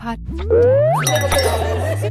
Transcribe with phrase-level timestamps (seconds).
[0.00, 0.18] Pod,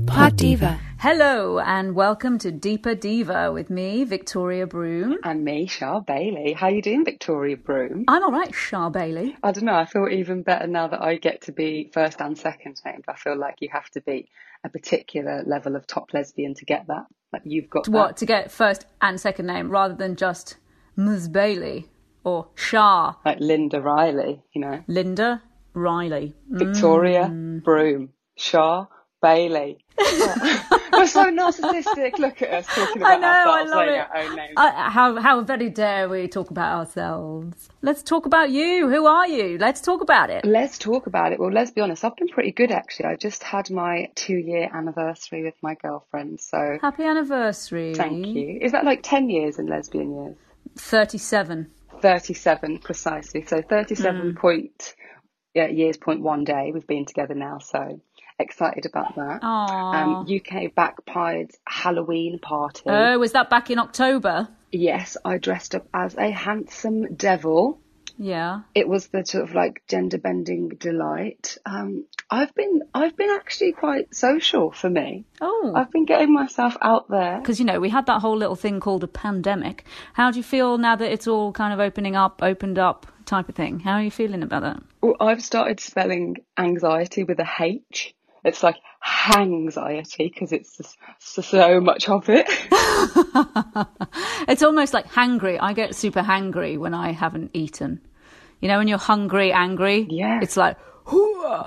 [0.06, 0.80] Pod Diva.
[1.00, 5.18] Hello and welcome to Deeper Diva with me, Victoria Broom.
[5.24, 6.54] And me, Char Bailey.
[6.54, 8.06] How you doing, Victoria Broom?
[8.08, 9.36] I'm all right, Char Bailey.
[9.42, 9.74] I don't know.
[9.76, 13.06] I feel even better now that I get to be first and second named.
[13.08, 14.30] I feel like you have to be
[14.64, 17.06] a particular level of top lesbian to get that.
[17.34, 18.18] Like you've got What, that.
[18.18, 20.58] to get first and second name rather than just
[20.96, 21.28] Ms.
[21.28, 21.88] Bailey
[22.24, 24.84] or Char Like Linda Riley, you know.
[24.88, 25.42] Linda
[25.74, 26.34] Riley.
[26.50, 27.64] Victoria Mm.
[27.64, 28.10] Broom.
[28.38, 28.88] Char
[29.22, 29.78] Bailey.
[30.94, 32.18] We're so narcissistic.
[32.20, 34.00] Look at us talking I about know, I ourselves, love it.
[34.00, 34.54] our own names.
[34.58, 37.70] Uh, how how very dare we talk about ourselves?
[37.82, 38.90] Let's talk about you.
[38.90, 39.58] Who are you?
[39.58, 40.46] Let's talk about it.
[40.46, 41.40] Let's talk about it.
[41.40, 42.04] Well, let's be honest.
[42.06, 43.08] I've been pretty good actually.
[43.08, 46.40] I just had my two year anniversary with my girlfriend.
[46.40, 47.94] So Happy anniversary.
[47.94, 48.58] thank you.
[48.62, 50.38] Is that like 10 years in lesbian years?
[50.78, 51.72] Thirty-seven.
[52.02, 53.44] 37 precisely.
[53.46, 54.38] So 37 Mm.
[54.38, 54.96] point
[55.54, 56.72] yeah, years, point one day.
[56.74, 57.60] We've been together now.
[57.60, 58.00] So
[58.38, 59.44] excited about that.
[59.44, 62.84] Um, UK Black Pride Halloween party.
[62.86, 64.48] Oh, was that back in October?
[64.72, 67.80] yes, I dressed up as a handsome devil.
[68.18, 68.62] Yeah.
[68.76, 71.58] It was the sort of like gender bending delight.
[71.66, 75.26] Um, I've been, I've been actually quite social for me.
[75.40, 75.72] Oh.
[75.74, 77.40] I've been getting myself out there.
[77.40, 79.86] because you know we had that whole little thing called a pandemic.
[80.14, 83.48] How do you feel now that it's all kind of opening up, opened up type
[83.48, 83.80] of thing?
[83.80, 84.84] How are you feeling about that?
[85.02, 88.14] Well, I've started spelling anxiety with a H.
[88.44, 88.78] It's like
[89.36, 90.98] anxiety because it's just
[91.50, 92.48] so much of it.
[94.48, 95.60] It's almost like hangry.
[95.62, 98.02] I get super hangry when I haven't eaten.
[98.62, 100.08] You know, when you're hungry, angry.
[100.10, 100.40] Yeah.
[100.42, 100.78] It's like.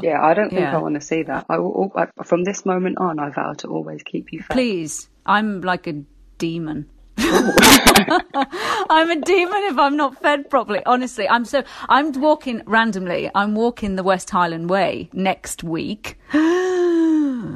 [0.02, 0.76] Yeah, I don't think Yeah.
[0.76, 1.46] I want to see that.
[1.48, 4.54] I will, I, from this moment on, I vow to always keep you fed.
[4.54, 6.02] Please, I'm like a
[6.38, 6.88] demon.
[7.18, 8.86] Oh.
[8.90, 10.82] I'm a demon if I'm not fed properly.
[10.86, 13.30] Honestly, I'm so I'm walking randomly.
[13.34, 16.18] I'm walking the West Highland Way next week.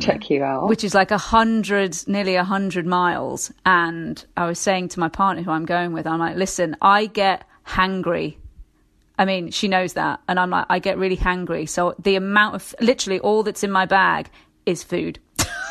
[0.00, 0.69] Check you out.
[0.69, 3.53] which is like a hundred, nearly a hundred miles.
[3.65, 7.06] And I was saying to my partner who I'm going with, I'm like, listen, I
[7.06, 8.37] get hangry.
[9.19, 10.21] I mean, she knows that.
[10.28, 11.69] And I'm like, I get really hangry.
[11.69, 14.28] So the amount of, literally all that's in my bag
[14.66, 15.19] is food.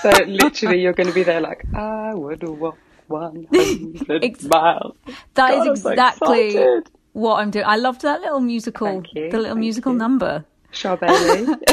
[0.01, 2.78] so literally, you're going to be there like, I would walk
[3.08, 4.96] 100 Ex- miles.
[5.36, 6.58] That is God, I'm so exactly
[7.14, 7.66] what I'm doing.
[7.66, 9.98] I loved that little musical, the little thank musical you.
[10.00, 10.46] number.
[10.72, 11.46] Char Bailey.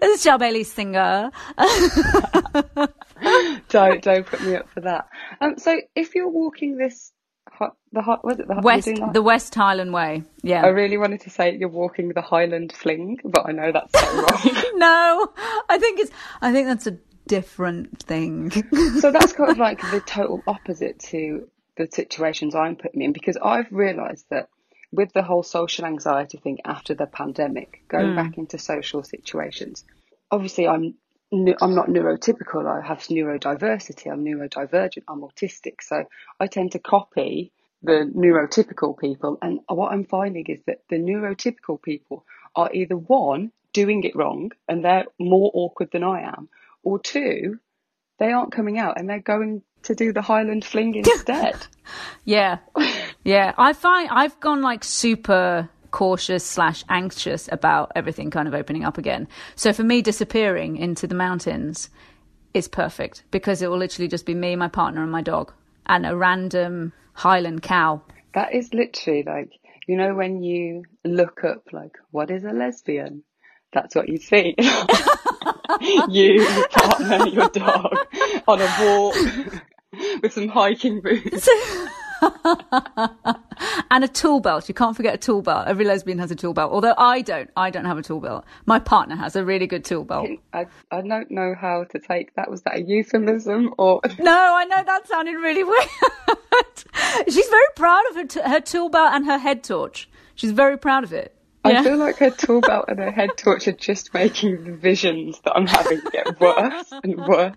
[0.00, 1.30] This is Char Bailey singer.
[3.68, 5.08] don't don't put me up for that.
[5.40, 7.12] Um, so if you're walking this,
[7.50, 10.22] hi- the was it the West, the- the West Highland Way.
[10.42, 10.64] Yeah.
[10.64, 14.16] I really wanted to say you're walking the Highland Fling, but I know that's so
[14.16, 14.72] wrong.
[14.76, 15.28] no,
[15.68, 16.96] I think it's, I think that's a
[17.26, 18.50] different thing.
[19.00, 23.36] so that's kind of like the total opposite to the situations I'm putting in because
[23.42, 24.48] I've realised that
[24.90, 28.16] with the whole social anxiety thing after the pandemic, going mm.
[28.16, 29.84] back into social situations,
[30.30, 30.94] obviously I'm
[31.32, 32.66] I'm not neurotypical.
[32.66, 34.12] I have neurodiversity.
[34.12, 35.04] I'm neurodivergent.
[35.08, 35.80] I'm autistic.
[35.80, 36.04] So
[36.38, 39.38] I tend to copy the neurotypical people.
[39.40, 44.52] And what I'm finding is that the neurotypical people are either one doing it wrong
[44.68, 46.50] and they're more awkward than I am,
[46.82, 47.58] or two,
[48.18, 51.56] they aren't coming out and they're going to do the Highland Fling instead.
[52.24, 52.58] Yeah.
[53.24, 53.52] Yeah.
[53.58, 58.96] I find I've gone like super cautious slash anxious about everything kind of opening up
[58.96, 59.26] again.
[59.56, 61.90] So for me, disappearing into the mountains
[62.54, 65.52] is perfect because it will literally just be me, my partner, and my dog,
[65.86, 68.02] and a random Highland cow.
[68.34, 69.50] That is literally like,
[69.86, 73.24] you know, when you look up, like, what is a lesbian?
[73.72, 74.54] That's what you see.
[76.08, 77.94] you, your partner, your dog
[78.46, 79.16] on a walk
[80.22, 81.48] with some hiking boots.
[83.90, 84.68] And a tool belt.
[84.68, 85.66] You can't forget a tool belt.
[85.68, 86.72] Every lesbian has a tool belt.
[86.72, 87.50] Although I don't.
[87.56, 88.44] I don't have a tool belt.
[88.64, 90.28] My partner has a really good tool belt.
[90.52, 92.50] I, I don't know how to take that.
[92.50, 94.00] Was that a euphemism or?
[94.18, 95.88] No, I know that sounded really weird.
[97.28, 100.08] She's very proud of her, t- her tool belt and her head torch.
[100.34, 101.34] She's very proud of it.
[101.64, 101.82] I Yeah.
[101.84, 105.54] feel like her tool belt and her head torch are just making the visions that
[105.56, 107.54] I'm having get worse and worse.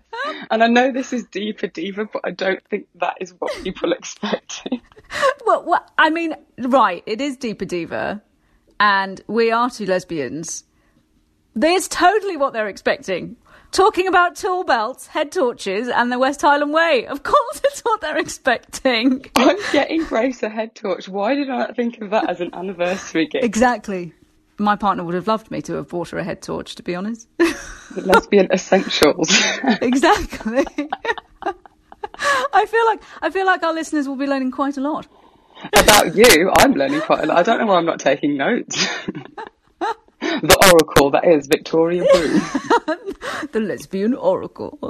[0.50, 3.92] And I know this is deeper diva, but I don't think that is what people
[3.92, 4.62] expect.
[5.44, 8.22] Well, well, I mean, right, it is Deeper Diva,
[8.80, 10.64] and we are two lesbians.
[11.54, 13.36] There's totally what they're expecting.
[13.72, 17.06] Talking about tool belts, head torches, and the West Highland Way.
[17.06, 19.24] Of course, it's what they're expecting.
[19.36, 21.08] I'm getting Grace a head torch.
[21.08, 23.44] Why did I not think of that as an anniversary gift?
[23.44, 24.14] Exactly.
[24.58, 26.94] My partner would have loved me to have bought her a head torch, to be
[26.94, 27.28] honest.
[27.96, 29.28] Lesbian essentials.
[29.82, 30.64] exactly.
[32.52, 35.06] I feel like I feel like our listeners will be learning quite a lot.
[35.72, 37.38] About you, I'm learning quite a lot.
[37.38, 38.86] I don't know why I'm not taking notes.
[40.66, 42.42] The oracle, that is Victoria Broom.
[43.52, 44.78] The lesbian oracle.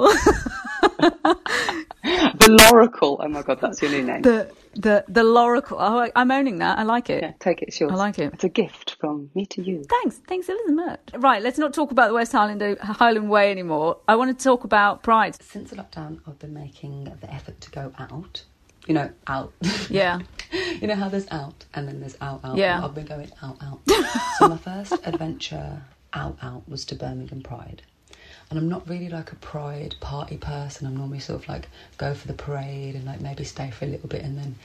[2.03, 3.17] The Loracle.
[3.19, 4.21] Oh my god, that's your new name.
[4.21, 5.75] the the the loracle.
[5.79, 6.79] Oh, I- I'm owning that.
[6.79, 7.21] I like it.
[7.23, 7.91] Yeah, take it, it's yours.
[7.91, 8.33] I like it.
[8.33, 9.83] It's a gift from me to you.
[9.89, 10.99] Thanks, thanks, Elizabeth.
[11.15, 13.97] Right, let's not talk about the West Highland Highland Way anymore.
[14.07, 15.35] I want to talk about Pride.
[15.41, 18.43] Since the lockdown, I've been making the effort to go out.
[18.87, 19.53] You know, out.
[19.89, 20.19] Yeah,
[20.51, 22.57] you know how there's out and then there's out, out.
[22.57, 22.83] Yeah.
[22.83, 23.79] I've been going out, out.
[24.39, 25.81] so my first adventure
[26.13, 27.81] out, out was to Birmingham Pride.
[28.49, 30.87] And I'm not really like a pride party person.
[30.87, 31.67] I'm normally sort of like
[31.97, 34.55] go for the parade and like maybe stay for a little bit and then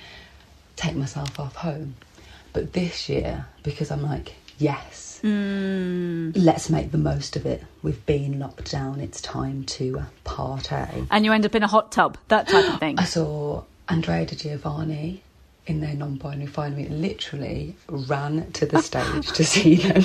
[0.77, 1.97] take myself off home.
[2.53, 7.65] But this year, because I'm like, yes, let's make the most of it.
[7.83, 9.01] We've been locked down.
[9.01, 11.07] It's time to uh, party.
[11.11, 12.99] and you end up in a hot tub, that type of thing.
[13.01, 15.23] I saw Andrea Di Giovanni
[15.67, 20.03] in their non-binary finally literally ran to the stage to see them.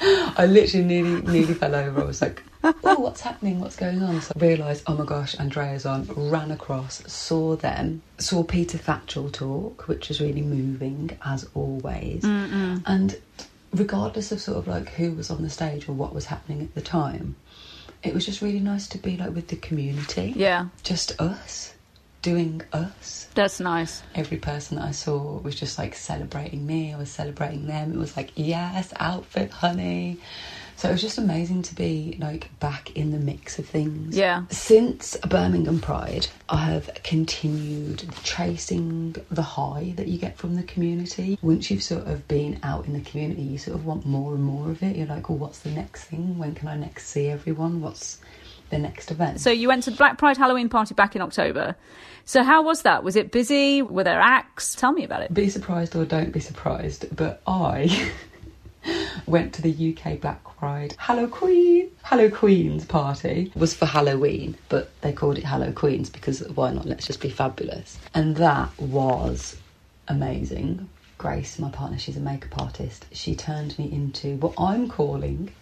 [0.00, 2.00] I literally nearly nearly fell over.
[2.00, 3.60] I was like, "Oh, what's happening?
[3.60, 8.00] What's going on?" So I realised, "Oh my gosh, Andrea's on." Ran across, saw them,
[8.16, 12.24] saw Peter Tatchell talk, which was really moving as always.
[12.24, 13.18] And
[13.74, 16.74] regardless of sort of like who was on the stage or what was happening at
[16.74, 17.36] the time,
[18.02, 21.74] it was just really nice to be like with the community Yeah, just us
[22.22, 23.28] doing us.
[23.34, 24.02] that's nice.
[24.14, 26.92] Every person that I saw was just like celebrating me.
[26.92, 27.92] I was celebrating them.
[27.92, 30.18] It was like, yes, outfit, honey.
[30.76, 34.16] So it was just amazing to be like back in the mix of things.
[34.16, 34.44] Yeah.
[34.50, 41.36] Since Birmingham Pride, I have continued chasing the high that you get from the community.
[41.42, 44.44] Once you've sort of been out in the community, you sort of want more and
[44.44, 44.94] more of it.
[44.94, 46.38] You're like, well, what's the next thing?
[46.38, 47.80] When can I next see everyone?
[47.80, 48.18] What's
[48.70, 49.40] the next event?
[49.40, 51.76] So you went to the Black Pride Halloween party back in October.
[52.24, 53.02] So how was that?
[53.04, 53.82] Was it busy?
[53.82, 54.74] Were there acts?
[54.74, 55.32] Tell me about it.
[55.32, 58.10] be surprised or don't be surprised, but I
[59.26, 63.52] went to the UK Black Pride Hello Queen Hello Queens party.
[63.54, 66.84] It was for Halloween, but they called it Hello Queens because why not?
[66.84, 67.98] Let's just be fabulous.
[68.14, 69.56] And that was
[70.08, 70.88] amazing.
[71.16, 73.06] Grace, my partner, she's a makeup artist.
[73.12, 75.52] She turned me into what I'm calling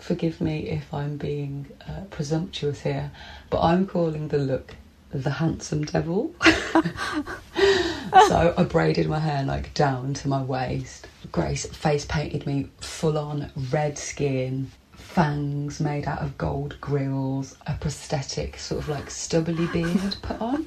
[0.00, 3.12] forgive me if I'm being uh, presumptuous here,
[3.50, 4.74] but I'm calling the look
[5.12, 6.34] the handsome devil.
[6.42, 11.08] so I braided my hair like down to my waist.
[11.32, 17.74] Grace face painted me full on red skin, fangs made out of gold grills, a
[17.74, 20.66] prosthetic sort of like stubbly beard put on.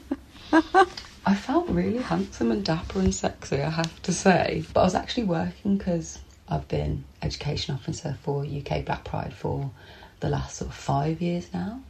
[1.26, 4.66] I felt really handsome and dapper and sexy, I have to say.
[4.74, 6.20] But I was actually working because
[6.50, 9.72] I've been education officer for UK Black Pride for
[10.20, 11.82] the last sort of five years now.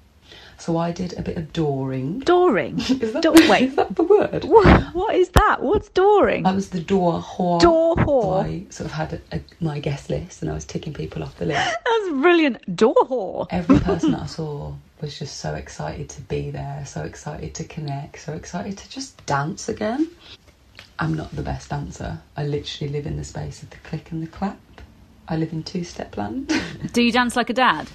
[0.58, 2.24] So I did a bit of dooring.
[2.24, 2.80] Dooring.
[3.04, 3.70] Is that, Do- wait.
[3.70, 4.44] is that the word?
[4.54, 5.62] What, what is that?
[5.62, 6.46] What's dooring?
[6.48, 7.60] I was the door whore.
[7.60, 8.44] Door whore.
[8.44, 11.38] I sort of had a, a, my guest list and I was ticking people off
[11.38, 11.60] the list.
[11.86, 12.76] That's brilliant.
[12.76, 13.48] Door whore.
[13.50, 17.64] Every person that I saw was just so excited to be there, so excited to
[17.66, 20.08] connect, so excited to just dance again.
[21.00, 22.20] I'm not the best dancer.
[22.38, 24.60] I literally live in the space of the click and the clap.
[25.28, 26.52] I live in two step land.
[26.94, 27.88] Do you dance like a dad?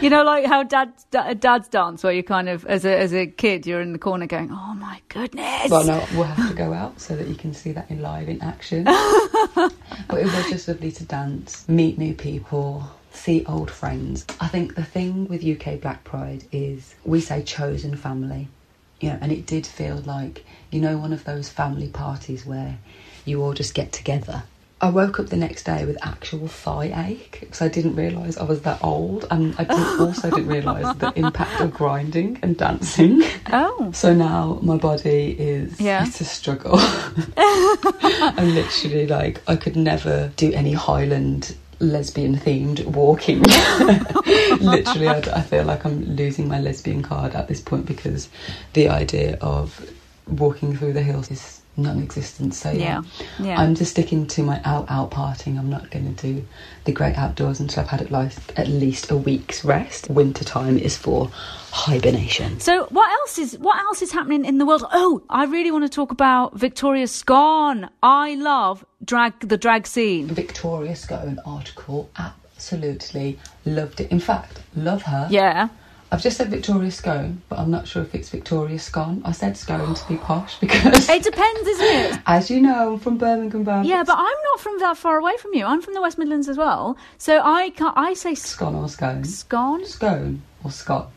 [0.00, 3.14] You know, like how dad, da- dads dance, where you kind of, as a as
[3.14, 6.54] a kid, you're in the corner going, "Oh my goodness!" Well, no, we'll have to
[6.54, 8.84] go out so that you can see that in live in action.
[9.54, 9.72] but
[10.10, 14.26] it was just lovely to dance, meet new people, see old friends.
[14.40, 18.48] I think the thing with UK Black Pride is we say chosen family,
[19.04, 22.78] you know, and it did feel like, you know, one of those family parties where
[23.26, 24.44] you all just get together.
[24.80, 28.44] I woke up the next day with actual thigh ache because I didn't realise I
[28.44, 33.22] was that old, and I didn't, also didn't realise the impact of grinding and dancing.
[33.52, 33.90] Oh.
[33.92, 36.06] So now my body is Yeah.
[36.06, 36.74] it's a struggle.
[37.36, 43.42] I'm literally like I could never do any Highland lesbian themed walking.
[44.60, 48.28] literally, I, I feel like I'm losing my lesbian card at this point because
[48.72, 49.90] the idea of
[50.26, 52.54] walking through the hills is non-existent.
[52.54, 53.02] So yeah,
[53.38, 53.60] Yeah, yeah.
[53.60, 55.58] I'm just sticking to my out-out partying.
[55.58, 56.46] I'm not going to do
[56.84, 60.08] the great outdoors until I've had at least at least a week's rest.
[60.10, 61.30] Winter time is for
[61.70, 62.60] hibernation.
[62.60, 64.84] So what else is what else is happening in the world?
[64.92, 67.88] Oh, I really want to talk about Victoria Scone.
[68.02, 70.28] I love drag the drag scene.
[70.28, 72.10] Victoria Scone article.
[72.16, 74.10] Absolutely loved it.
[74.10, 75.26] In fact, love her.
[75.30, 75.68] Yeah.
[76.14, 79.22] I've just said Victoria Scone, but I'm not sure if it's Victoria Scone.
[79.24, 82.20] I said Scone to be posh because, It depends, isn't it?
[82.26, 83.64] as you know, I'm from Birmingham.
[83.64, 83.84] Birmingham.
[83.90, 85.64] Yeah, but I'm not from that far away from you.
[85.64, 86.96] I'm from the West Midlands as well.
[87.18, 89.24] So I can't I say sc- Scone or Scone?
[89.24, 89.84] scone?
[89.86, 91.10] Scone or Scott?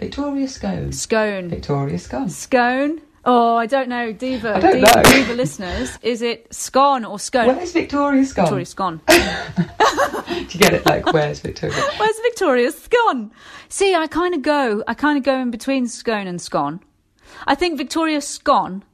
[0.00, 0.92] Victoria Scone.
[0.92, 1.50] Scone.
[1.50, 2.30] Victoria Scone.
[2.30, 3.02] Scone.
[3.24, 4.12] Oh, I don't know.
[4.12, 5.02] Diva, I don't Diva, know.
[5.02, 7.48] Diva listeners, is it scone or scone?
[7.48, 8.44] Where's Victoria Scone?
[8.44, 9.00] Victoria scone.
[9.08, 9.14] Do
[10.34, 10.86] you get it?
[10.86, 11.74] Like, where's Victoria?
[11.98, 13.32] Where's Victoria scone?
[13.68, 16.80] See, I kind of go, I kind of go in between scone and scone.
[17.46, 18.84] I think Victoria scone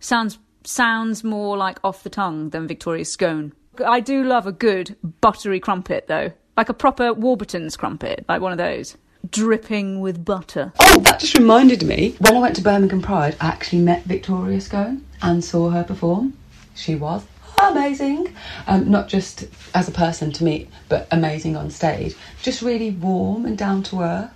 [0.00, 3.52] sounds sounds more like off the tongue than Victoria scone.
[3.84, 8.52] I do love a good buttery crumpet though, like a proper Warburton's crumpet, like one
[8.52, 8.96] of those,
[9.30, 10.72] dripping with butter.
[10.80, 12.14] Oh, that just reminded me.
[12.18, 16.36] When I went to Birmingham Pride, I actually met Victoria Scone and saw her perform.
[16.74, 17.24] She was
[17.60, 18.34] amazing.
[18.66, 22.14] Um, not just as a person to meet, but amazing on stage.
[22.42, 24.30] Just really warm and down to earth.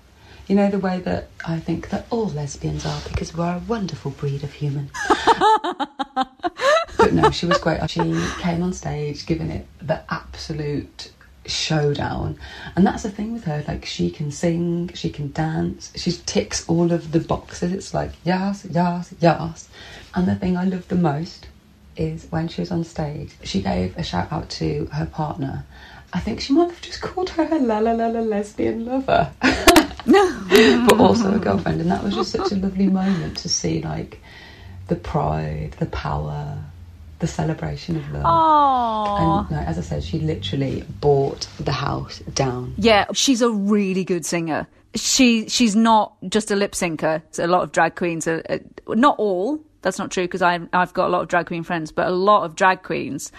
[0.47, 4.13] You know, the way that I think that all lesbians are because we're a wonderful
[4.13, 4.91] breed of human.
[6.15, 7.91] but no, she was great.
[7.91, 8.01] She
[8.39, 11.11] came on stage giving it the absolute
[11.49, 12.39] showdown.
[12.75, 16.69] And that's the thing with her, like she can sing, she can dance, she ticks
[16.69, 17.73] all of the boxes.
[17.73, 19.69] It's like yes, yes, yes.
[20.15, 21.47] And the thing I love the most
[21.97, 25.65] is when she was on stage, she gave a shout out to her partner.
[26.13, 29.33] I think she might have just called her her la la la la lesbian lover.
[30.07, 30.87] No.
[30.89, 31.81] But also a girlfriend.
[31.81, 34.21] And that was just such a lovely moment to see like
[34.87, 36.59] the pride, the power,
[37.19, 38.23] the celebration of love.
[38.27, 39.39] Oh.
[39.41, 42.75] And no, as I said, she literally bought the house down.
[42.77, 44.67] Yeah, she's a really good singer.
[44.95, 47.23] She she's not just a lip syncer.
[47.39, 48.59] A lot of drag queens are uh,
[48.89, 49.61] not all.
[49.83, 52.11] That's not true because I've I've got a lot of drag queen friends, but a
[52.11, 53.33] lot of drag queens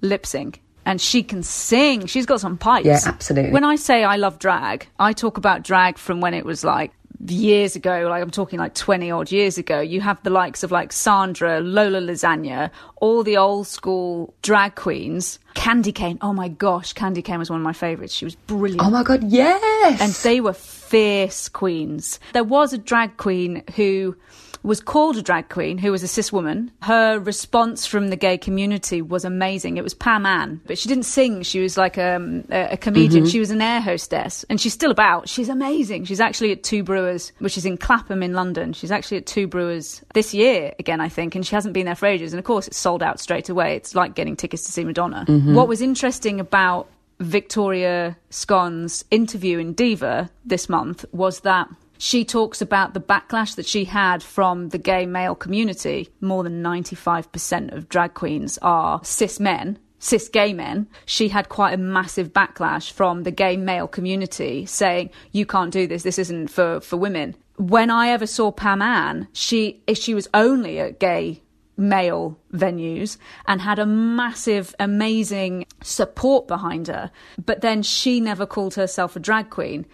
[0.00, 0.60] lip sync.
[0.86, 2.06] And she can sing.
[2.06, 2.84] She's got some pipes.
[2.86, 3.52] Yeah, absolutely.
[3.52, 6.92] When I say I love drag, I talk about drag from when it was like
[7.26, 9.80] years ago, like I'm talking like 20 odd years ago.
[9.80, 15.38] You have the likes of like Sandra, Lola Lasagna, all the old school drag queens.
[15.54, 16.18] Candy Cane.
[16.20, 18.12] Oh my gosh, Candy Cane was one of my favourites.
[18.12, 20.00] She was brilliant Oh my god, yes!
[20.00, 20.52] and they were
[20.94, 22.20] fierce queens.
[22.34, 24.14] There was a drag queen who
[24.62, 26.70] was called a drag queen, who was a cis woman.
[26.82, 29.76] Her response from the gay community was amazing.
[29.76, 31.42] It was Pam Ann, but she didn't sing.
[31.42, 33.26] She was like um, a, a comedian.
[33.26, 35.28] She was an air hostess, and she's still about.
[35.28, 36.04] She's amazing.
[36.04, 38.72] She's actually at Two Brewers, which is in Clapham in London.
[38.72, 41.96] She's actually at Two Brewers this year again, I think, and she hasn't been there
[41.96, 42.32] for ages.
[42.32, 43.74] And of course, it's sold out straight away.
[43.74, 45.24] It's like getting tickets to see Madonna.
[45.54, 46.88] What was interesting about
[47.20, 51.68] Victoria Scone's interview in Diva this month was that
[51.98, 56.08] she talks about the backlash that she had from the gay male community.
[56.20, 59.78] More than 95% of drag queens are cis men.
[60.00, 65.08] Cis gay men, she had quite a massive backlash from the gay male community saying,
[65.32, 67.36] You can't do this, this isn't for, for women.
[67.56, 71.40] When I ever saw Pam Ann, she, she was only at gay
[71.76, 73.16] male venues
[73.46, 77.10] and had a massive, amazing support behind her.
[77.44, 79.86] But then she never called herself a drag queen.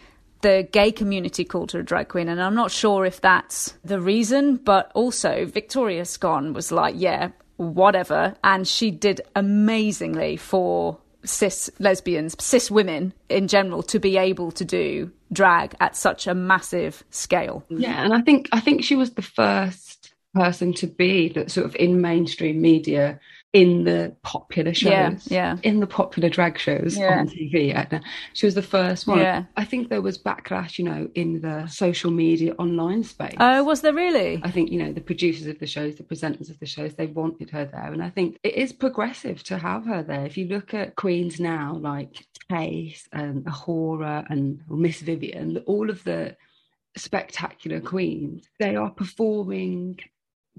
[0.42, 4.00] The gay community called her a drag queen, and I'm not sure if that's the
[4.00, 8.34] reason, but also Victoria Scone was like, yeah, whatever.
[8.42, 14.64] And she did amazingly for cis lesbians, cis women in general, to be able to
[14.64, 17.64] do drag at such a massive scale.
[17.68, 19.89] Yeah, and I think I think she was the first
[20.34, 23.18] person to be that sort of in mainstream media
[23.52, 25.56] in the popular shows, Yeah, yeah.
[25.64, 27.18] in the popular drag shows Yeah.
[27.18, 27.74] on TV.
[27.74, 28.00] Edna.
[28.32, 29.18] She was the first one.
[29.18, 29.44] Yeah.
[29.56, 33.34] I think there was backlash, you know, in the social media online space.
[33.40, 34.40] Oh, was there really?
[34.44, 37.08] I think, you know, the producers of the shows, the presenters of the shows, they
[37.08, 37.92] wanted her there.
[37.92, 40.24] And I think it is progressive to have her there.
[40.26, 46.04] If you look at queens now, like Tayce and A'Whora and Miss Vivian, all of
[46.04, 46.36] the
[46.96, 49.98] spectacular queens, they are performing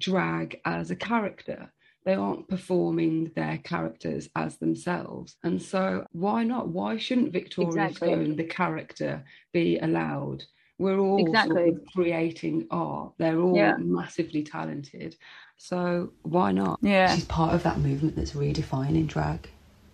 [0.02, 1.72] drag as a character.
[2.04, 5.36] they aren't performing their characters as themselves.
[5.44, 6.68] And so, why not?
[6.70, 8.08] Why shouldn't Victoria Exactly.
[8.14, 10.44] Scone, the character, be allowed?
[10.80, 11.70] We're all sort Exactly.
[11.70, 13.14] of creating art.
[13.20, 13.76] They're all Yeah.
[13.78, 15.16] massively talented.
[15.58, 16.80] So why not?
[16.82, 17.14] Yeah.
[17.14, 19.48] She's part of that movement that's redefining drag.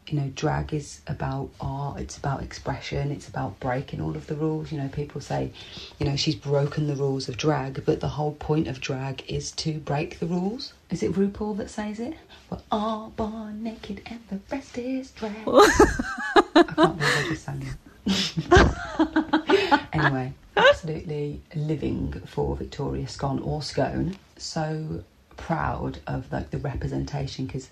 [0.07, 4.35] You know, drag is about art, it's about expression, it's about breaking all of the
[4.35, 4.71] rules.
[4.71, 5.51] You know, people say,
[5.99, 9.51] you know, she's broken the rules of drag, but the whole point of drag is
[9.53, 10.73] to break the rules.
[10.89, 12.13] Is it RuPaul that says it?
[12.49, 15.35] We're all born naked and the rest is drag.
[15.45, 17.75] I can't believe I just sang it.
[19.93, 24.15] anyway, absolutely living for Victoria Scone or Scone.
[24.37, 25.03] So
[25.35, 27.69] proud of like the representation because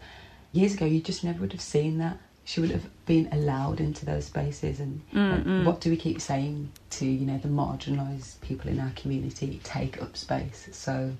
[0.52, 2.18] years ago you just never would have seen that.
[2.48, 6.72] She would have been allowed into those spaces, and like, what do we keep saying
[6.92, 9.60] to you know the marginalised people in our community?
[9.64, 10.70] Take up space.
[10.72, 11.12] So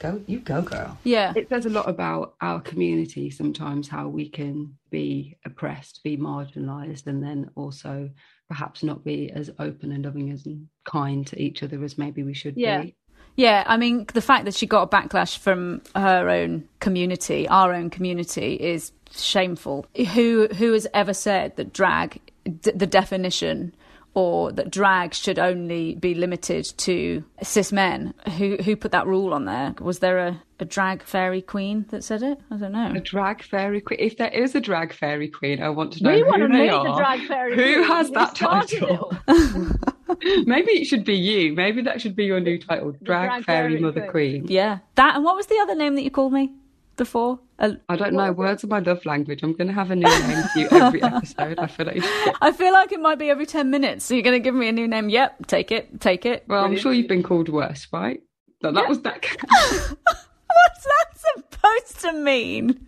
[0.00, 0.98] go, you go, girl.
[1.04, 1.32] Yeah.
[1.36, 7.06] It says a lot about our community sometimes how we can be oppressed, be marginalised,
[7.06, 8.10] and then also
[8.48, 12.22] perhaps not be as open and loving as and kind to each other as maybe
[12.24, 12.82] we should Yeah.
[12.82, 12.96] be.
[13.38, 17.72] Yeah, I mean, the fact that she got a backlash from her own community, our
[17.72, 19.86] own community, is shameful.
[20.14, 23.74] Who who has ever said that drag, d- the definition,
[24.14, 28.12] or that drag should only be limited to cis men?
[28.38, 29.72] Who who put that rule on there?
[29.80, 32.40] Was there a, a drag fairy queen that said it?
[32.50, 32.90] I don't know.
[32.96, 34.00] A drag fairy queen.
[34.00, 36.48] If there is a drag fairy queen, I want to know We who want to
[36.48, 36.84] they meet are.
[36.84, 37.86] the drag fairy Who queen.
[37.86, 39.12] has that title?
[40.08, 40.16] all.
[40.46, 41.52] Maybe it should be you.
[41.54, 44.42] Maybe that should be your new title, drag, drag fairy, fairy mother queen.
[44.42, 44.46] queen.
[44.52, 45.16] Yeah, that.
[45.16, 46.52] And what was the other name that you called me
[46.96, 47.38] before?
[47.60, 48.30] Uh, I don't know.
[48.32, 49.42] Words are my love language.
[49.42, 51.58] I'm going to have a new name for you every episode.
[51.58, 51.96] I feel like.
[51.96, 54.04] You should get- I feel like it might be every 10 minutes.
[54.04, 55.08] So you're going to give me a new name?
[55.08, 56.44] Yep, take it, take it.
[56.46, 58.20] Well, I'm sure you've been called worse, right?
[58.62, 59.24] No, that was that.
[59.50, 62.86] What's that supposed to mean?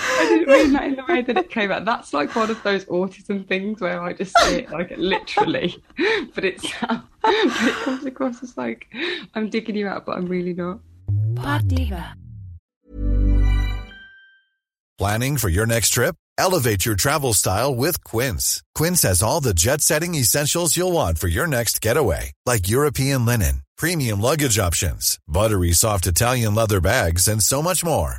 [0.00, 1.84] I didn't mean that in the way that it came out.
[1.84, 5.82] That's like one of those autism things where I just say it like literally,
[6.34, 8.86] but it's but it comes across as like
[9.34, 10.80] I'm digging you out, but I'm really not.
[14.98, 16.16] Planning for your next trip?
[16.38, 18.62] Elevate your travel style with Quince.
[18.74, 23.24] Quince has all the jet setting essentials you'll want for your next getaway, like European
[23.24, 28.18] linen, premium luggage options, buttery soft Italian leather bags, and so much more.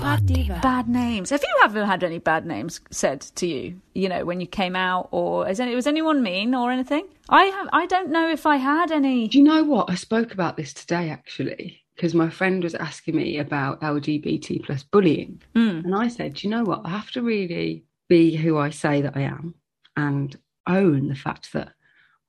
[0.00, 0.58] people today.
[0.62, 1.30] Bad names.
[1.30, 3.80] Have you ever had any bad names said to you?
[3.94, 7.06] You know, when you came out, or is any, was anyone mean or anything?
[7.28, 7.68] I have.
[7.72, 9.28] I don't know if I had any.
[9.28, 9.90] Do you know what?
[9.90, 14.82] I spoke about this today actually because my friend was asking me about LGBT plus
[14.82, 15.80] bullying, hmm.
[15.84, 16.82] and I said, "Do you know what?
[16.84, 19.54] I have to really be who I say that I am
[19.96, 20.36] and
[20.66, 21.72] own the fact that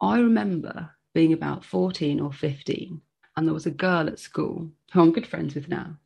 [0.01, 3.01] I remember being about fourteen or fifteen,
[3.35, 5.97] and there was a girl at school who I'm good friends with now,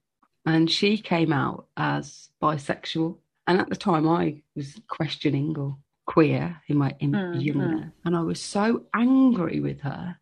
[0.45, 6.61] and she came out as bisexual, and at the time I was questioning or queer
[6.67, 7.39] in my in mm-hmm.
[7.39, 10.17] youngness, and I was so angry with her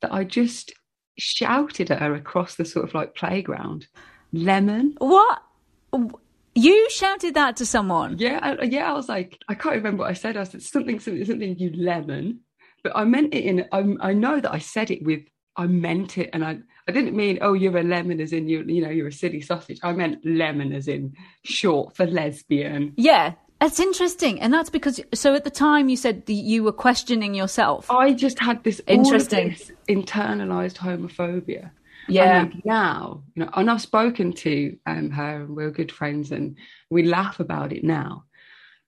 [0.00, 0.72] that I just
[1.18, 3.86] shouted at her across the sort of like playground,
[4.32, 5.42] "Lemon." What?
[6.54, 8.18] You shouted that to someone?
[8.18, 8.90] Yeah, I, yeah.
[8.90, 10.36] I was like, I can't remember what I said.
[10.36, 11.58] I said something, something, something.
[11.58, 12.40] You lemon,
[12.82, 13.66] but I meant it in.
[13.70, 15.22] I, I know that I said it with
[15.58, 18.62] I meant it, and I I didn't mean oh you're a lemon as in you
[18.62, 19.80] you know you're a silly sausage.
[19.82, 22.94] I meant lemon as in short for lesbian.
[22.96, 26.72] Yeah, it's interesting, and that's because so at the time you said that you were
[26.72, 27.90] questioning yourself.
[27.90, 29.50] I just had this Interesting.
[29.50, 31.72] this internalized homophobia.
[32.10, 32.42] Yeah.
[32.42, 36.30] And like now, you know, and I've spoken to um, her, and we're good friends,
[36.30, 36.56] and
[36.88, 38.24] we laugh about it now.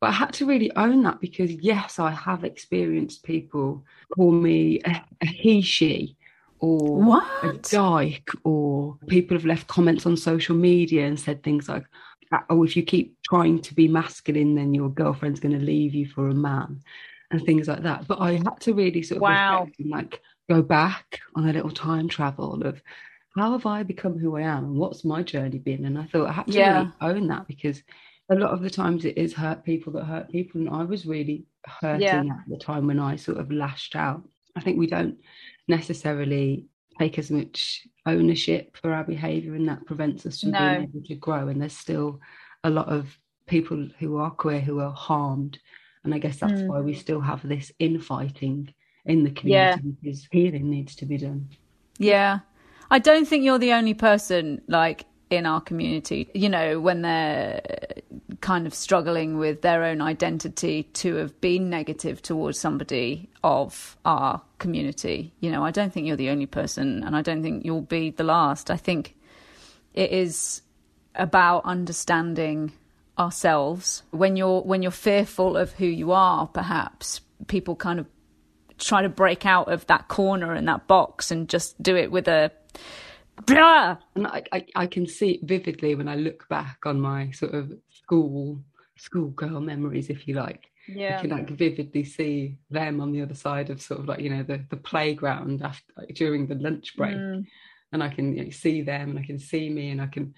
[0.00, 3.84] But I had to really own that because yes, I have experienced people
[4.16, 6.16] call me a, a he she
[6.60, 7.62] or a What?
[7.70, 11.84] dyke, or people have left comments on social media and said things like,
[12.50, 16.06] "Oh, if you keep trying to be masculine, then your girlfriend's going to leave you
[16.06, 16.80] for a man,"
[17.30, 18.06] and things like that.
[18.08, 19.68] But I had to really sort of Wow.
[19.78, 22.82] and like go back on a little time travel of
[23.36, 25.84] how have I become who I am and what's my journey been?
[25.86, 26.78] And I thought I had to Yeah.
[26.78, 27.82] really own that because
[28.30, 31.06] a lot of the times it is hurt people that hurt people, and I was
[31.06, 32.20] really hurting Yeah.
[32.20, 34.28] at the time when I sort of lashed out.
[34.56, 35.16] I think we don't
[35.70, 36.66] necessarily
[36.98, 40.58] take as much ownership for our behaviour, and that prevents us from No.
[40.58, 41.48] being able to grow.
[41.48, 42.20] And there's still
[42.64, 45.58] a lot of people who are queer who are harmed,
[46.04, 46.66] and I guess that's Mm.
[46.68, 48.74] why we still have this infighting
[49.06, 49.76] in the Yeah.
[49.76, 51.48] community because healing needs to be done.
[51.98, 52.40] Yeah.
[52.90, 57.60] I don't think you're the only person like in our community, you know, when they're
[58.40, 64.40] kind of struggling with their own identity to have been negative towards somebody of our
[64.58, 65.32] community.
[65.40, 68.10] You know, I don't think you're the only person and I don't think you'll be
[68.10, 68.70] the last.
[68.70, 69.14] I think
[69.94, 70.62] it is
[71.14, 72.72] about understanding
[73.18, 78.06] ourselves when you're when you're fearful of who you are perhaps people kind of
[78.78, 82.26] try to break out of that corner and that box and just do it with
[82.28, 82.50] a
[84.14, 87.54] And I, I, I can see it vividly when I look back on my sort
[87.54, 87.72] of
[88.10, 88.60] school
[88.96, 90.64] schoolgirl memories, if you like.
[90.88, 91.18] Yeah.
[91.18, 94.30] I can like vividly see them on the other side of sort of like you
[94.30, 97.46] know the the playground after like, during the lunch break, Mm.
[97.92, 100.34] and I can you know, see them and I can see me and I can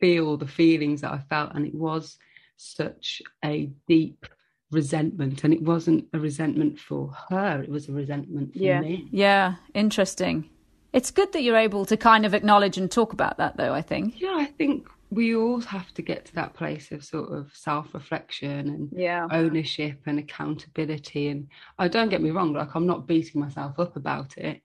[0.00, 2.18] feel the feelings that I felt, and it was
[2.56, 4.26] such a deep
[4.70, 9.08] resentment, and it wasn't a resentment for her; it was a resentment for yeah me.
[9.10, 10.48] yeah interesting
[10.92, 13.82] it's good that you're able to kind of acknowledge and talk about that though i
[13.82, 14.86] think Yeah, I think
[15.16, 19.26] we all have to get to that place of sort of self reflection and Yeah.
[19.32, 21.28] ownership and accountability.
[21.28, 21.48] And
[21.78, 24.60] I don't get me wrong, like I'm not beating myself up about it,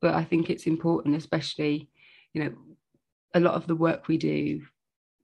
[0.00, 1.88] but I think it's important, especially,
[2.32, 2.54] you know,
[3.34, 4.62] a lot of the work we do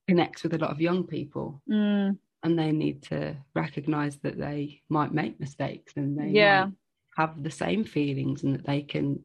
[0.08, 1.62] connects with a lot of young people.
[1.70, 2.18] Mm.
[2.42, 6.70] And they need to recognize that they might make mistakes and they Yeah.
[7.16, 9.22] have the same feelings and that they can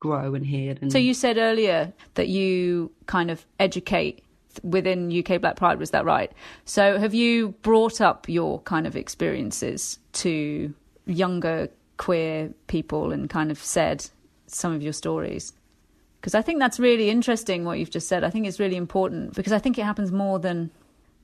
[0.00, 0.76] grow and heal.
[0.80, 4.22] And so you said earlier that you kind of educate
[4.62, 6.32] within uk black pride was that right
[6.64, 10.72] so have you brought up your kind of experiences to
[11.06, 14.08] younger queer people and kind of said
[14.46, 15.52] some of your stories
[16.26, 18.24] because I think that's really interesting what you've just said.
[18.24, 20.72] I think it's really important because I think it happens more than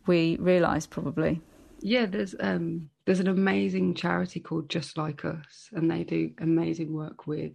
[0.06, 1.40] we realise, probably.
[1.80, 6.92] Yeah, there's um there's an amazing charity called Just Like Us, and they do amazing
[6.92, 7.50] work with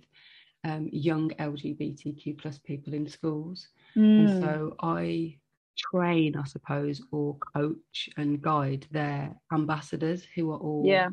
[0.66, 3.70] um, young LGBTQ plus people in schools.
[3.96, 4.28] Mm.
[4.28, 5.38] And so I
[5.78, 11.10] train, I suppose, or coach and guide their ambassadors who are all Yeah.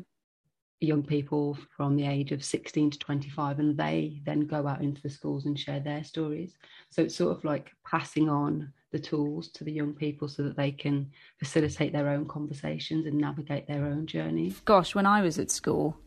[0.81, 5.01] young people from the age of 16 to 25 and they then go out into
[5.01, 6.57] the schools and share their stories
[6.89, 10.57] so it's sort of like passing on the tools to the young people so that
[10.57, 15.39] they can facilitate their own conversations and navigate their own journeys Gosh, when I was
[15.39, 15.97] at school,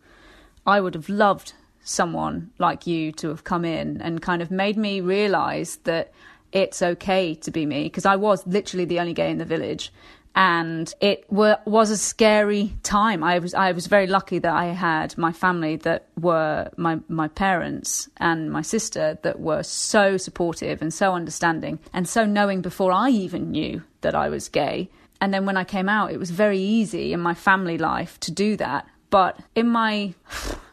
[0.66, 4.76] I would have loved someone like you to have come in and kind of made
[4.76, 6.12] me realise that
[6.52, 9.92] it's okay to be me because I was literally the only gay in the village.
[10.34, 13.24] And it were, was a scary time.
[13.24, 17.26] I was I was very lucky that I had my family that were my my
[17.26, 22.92] parents and my sister that were so supportive and so understanding and so knowing before
[22.92, 24.90] I even knew that I was gay.
[25.20, 28.30] And then when I came out, it was very easy in my family life to
[28.30, 28.86] do that.
[29.10, 30.14] But in my,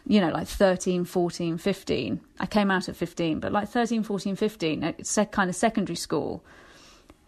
[0.07, 4.35] you know, like 13, 14, 15, I came out at 15, but like 13, 14,
[4.35, 6.43] 15, it's kind of secondary school,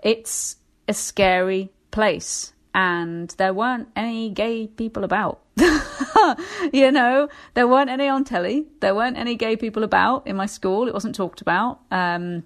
[0.04, 2.54] it's a scary place.
[2.74, 5.42] And there weren't any gay people about.
[6.72, 8.68] you know, there weren't any on telly.
[8.82, 10.88] There weren't any gay people about in my school.
[10.88, 11.80] It wasn't talked about.
[11.90, 12.44] Um,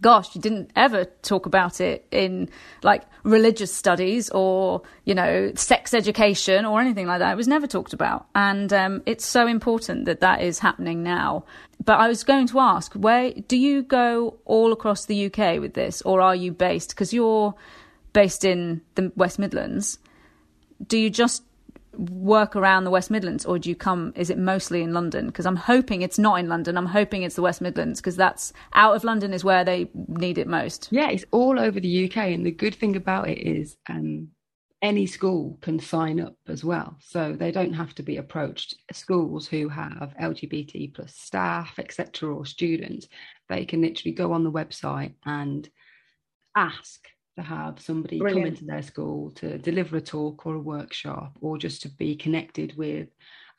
[0.00, 2.48] gosh, you didn't ever talk about it in
[2.82, 7.32] like religious studies or, you know, sex education or anything like that.
[7.32, 8.26] It was never talked about.
[8.34, 11.44] And um, it's so important that that is happening now.
[11.82, 15.72] But I was going to ask, where do you go all across the UK with
[15.72, 16.90] this or are you based?
[16.90, 17.54] Because you're
[18.12, 19.98] based in the West Midlands.
[20.86, 21.42] Do you just
[21.98, 24.12] work around the West Midlands, or do you come?
[24.16, 25.26] Is it mostly in London?
[25.26, 26.76] Because I'm hoping it's not in London.
[26.76, 30.38] I'm hoping it's the West Midlands because that's out of London is where they need
[30.38, 30.88] it most.
[30.90, 34.28] Yeah, it's all over the UK, and the good thing about it is um,
[34.82, 38.76] any school can sign up as well, so they don't have to be approached.
[38.92, 43.08] Schools who have LGBT plus staff, etc., or students,
[43.48, 45.68] they can literally go on the website and
[46.54, 51.36] ask to have somebody come into their school to deliver a talk or a workshop
[51.40, 53.08] or just to be connected with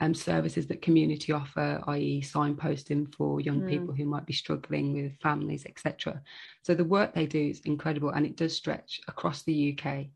[0.01, 3.69] um, services that community offer, i.e., signposting for young Mm.
[3.69, 6.21] people who might be struggling with families, etc.
[6.63, 10.07] So the work they do is incredible and it does stretch across the UK.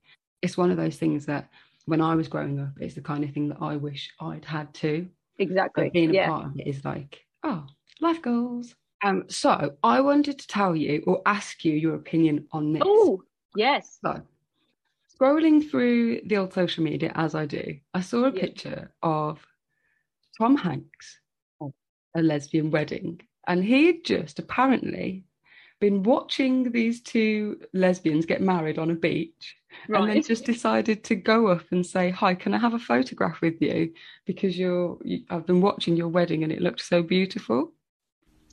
[0.42, 1.50] It's one of those things that
[1.86, 4.74] when I was growing up, it's the kind of thing that I wish I'd had
[4.74, 5.08] too.
[5.38, 5.86] Exactly.
[5.86, 6.28] But being a yeah.
[6.28, 7.66] part of it is like, oh,
[8.02, 8.76] life goals.
[9.02, 12.84] Um, so I wanted to tell you or ask you your opinion on this.
[12.86, 13.24] Oh,
[13.56, 14.00] yes.
[14.02, 14.22] So,
[15.20, 18.42] scrolling through the old social media as I do, I saw a Yeah.
[18.42, 19.40] picture of
[20.38, 21.20] Tom Hanks
[21.62, 21.72] at
[22.16, 25.26] a lesbian wedding, and he had just apparently
[25.80, 29.56] been watching these two lesbians get married on a beach
[29.88, 33.40] and then just decided to go up and say hi can i have a photograph
[33.40, 33.90] with you
[34.26, 37.72] because you're you, i've been watching your wedding and it looked so beautiful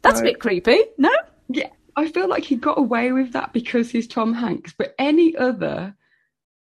[0.02, 0.78] That's a bit creepy.
[0.98, 1.10] No.
[1.48, 4.74] yeah, I feel like he got away with that because he's Tom Hanks.
[4.76, 5.94] But any other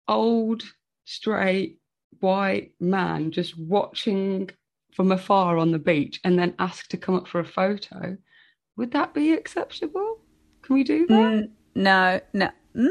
[0.06, 0.62] old,
[1.04, 1.78] straight,
[2.20, 4.50] white man just watching
[4.94, 8.16] from afar on the beach and then asked to come up for a photo,
[8.76, 10.18] would that be acceptable?
[10.62, 11.14] Can we do that?
[11.14, 12.50] Mm, no, no.
[12.76, 12.90] Mm,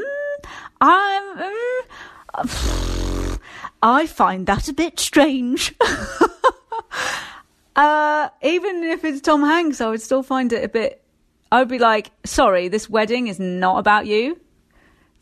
[0.80, 1.38] I'm.
[1.38, 3.40] mm,
[3.82, 5.74] I find that a bit strange.
[7.76, 11.03] uh, even if it's Tom Hanks, I would still find it a bit.
[11.52, 14.40] I would be like, sorry, this wedding is not about you.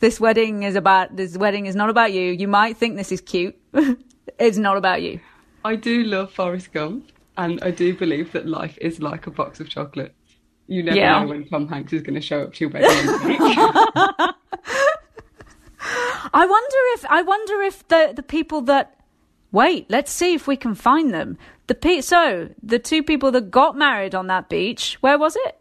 [0.01, 1.15] This wedding is about.
[1.17, 2.23] This wedding is not about you.
[2.33, 3.57] You might think this is cute.
[4.39, 5.21] it's not about you.
[5.65, 7.07] I do love Forrest Gump,
[7.37, 10.15] and I do believe that life is like a box of chocolates.
[10.67, 11.21] You never Yeah.
[11.23, 12.89] know when Tom Hanks is going to show up to your wedding.
[16.35, 18.97] I wonder if I wonder if the the people that
[19.51, 21.37] wait, let's see if we can find them.
[21.67, 25.59] The pe- so the two people that got married on that beach, where was it?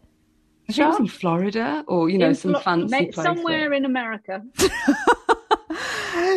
[0.79, 3.15] I think it was in Florida or, you know, In some Flo- fancy place.
[3.15, 4.43] somewhere in America.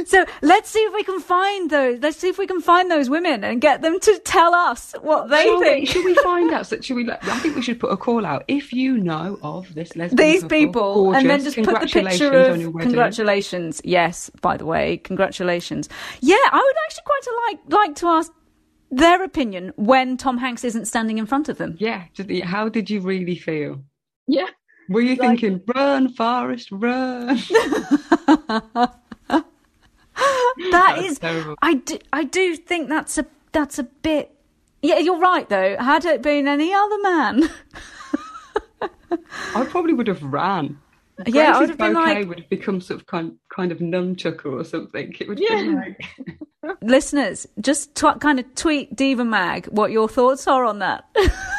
[0.07, 1.99] So let's see if we can find those.
[2.01, 5.29] Let's see if we can find those women and get them to tell us what
[5.31, 5.89] they we, think.
[5.89, 6.67] should we find out?
[6.75, 7.05] So, should we?
[7.05, 8.45] let- I think we should put a call out.
[8.49, 12.33] If you know of this lesbian These couple, people, and then just put the picture
[12.33, 13.81] of congratulations.
[13.85, 15.89] Yes, by the way, congratulations.
[16.21, 18.33] Yeah, I would actually quite like like to ask
[18.91, 21.77] their opinion when Tom Hanks isn't standing in front of them.
[21.79, 22.05] Yeah.
[22.45, 23.83] How did you really feel?
[24.27, 24.47] Yeah.
[24.89, 27.39] Were you Like- thinking, "Run, forest, run"?
[30.71, 31.57] That That's is, terrible.
[31.61, 34.31] I do, I do think that's a that's a bit.
[34.83, 35.77] Yeah, you're right though.
[35.79, 37.51] Had it been any other man,
[39.57, 40.79] I probably would have ran.
[41.27, 44.47] Yeah, I would have been like- would have become sort of kind, kind of nunchucker
[44.53, 45.15] or something.
[45.21, 45.63] It would Yeah.
[45.63, 46.01] be like,
[46.83, 51.05] listeners, just tw- kind of tweet Diva Mag what your thoughts are on that.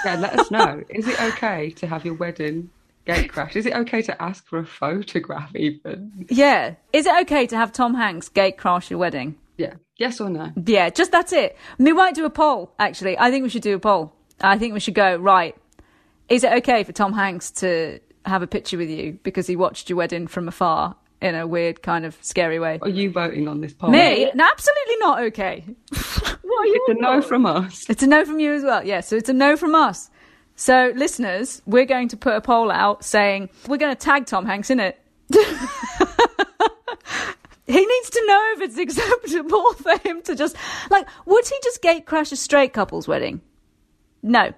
[0.06, 0.84] yeah, let us know.
[0.90, 2.70] Is it okay to have your wedding
[3.06, 3.56] gate crash?
[3.56, 6.26] Is it okay to ask for a photograph even?
[6.30, 9.36] yeah, is it okay to have Tom Hanks gate crash your wedding?
[9.58, 9.76] Yeah.
[9.98, 10.52] Yes or no?
[10.66, 11.56] Yeah, just that's it.
[11.78, 12.74] We might do a poll.
[12.80, 14.12] Actually, I think we should do a poll.
[14.42, 15.56] I think we should go right.
[16.28, 19.90] Is it okay for Tom Hanks to have a picture with you because he watched
[19.90, 22.80] your wedding from afar in a weird kind of scary way?
[22.82, 23.90] Are you voting on this poll?
[23.90, 24.32] Me?
[24.34, 25.66] No, absolutely not okay.
[26.46, 27.90] What are you It's a no from us.
[27.90, 28.86] It's a no from you as well.
[28.86, 30.10] Yeah, so it's a no from us.
[30.56, 34.46] So, listeners, we're going to put a poll out saying we're going to tag Tom
[34.46, 34.98] Hanks in it.
[37.68, 40.56] he needs to know if it's acceptable for him to just
[40.90, 41.08] like.
[41.26, 43.42] Would he just gate crash a straight couple's wedding?
[44.24, 44.54] No,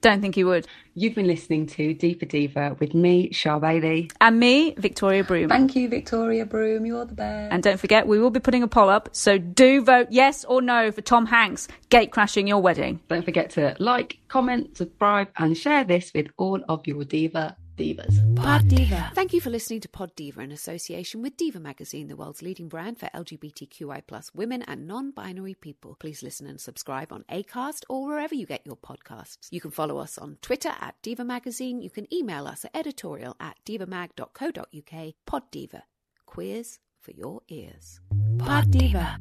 [0.00, 0.66] don't think he would.
[0.98, 4.10] You've been listening to Deeper Diva with me, Char Bailey.
[4.18, 5.50] And me, Victoria Broom.
[5.50, 6.86] Thank you, Victoria Broom.
[6.86, 7.52] You're the best.
[7.52, 9.10] and don't forget, we will be putting a poll up.
[9.12, 13.00] So do vote yes or no for Tom Hanks gate crashing your wedding.
[13.08, 18.36] Don't forget to like, comment, subscribe, and share this with all of your Diva Divas.
[18.36, 19.10] Pod Diva.
[19.14, 22.68] Thank you for listening to Pod Diva in association with Diva Magazine, the world's leading
[22.68, 25.96] brand for LGBTQI plus women and non-binary people.
[25.98, 29.48] Please listen and subscribe on Acast or wherever you get your podcasts.
[29.50, 31.80] You can follow us on Twitter at Diva Magazine.
[31.82, 35.14] You can email us at editorial at divamag.co.uk.
[35.26, 35.82] Pod Diva.
[36.26, 38.00] Queers for your ears.
[38.38, 39.18] Pod Diva.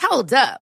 [0.00, 0.63] Hold up.